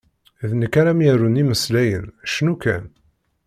[0.49, 2.85] D nekk ara m-yarun imeslayen, cnu kan!